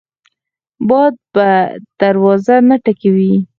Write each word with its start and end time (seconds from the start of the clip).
باد 0.87 1.13
په 1.33 1.45
دروازه 2.01 2.55
نه 2.69 2.75
ټکوي 2.83 3.33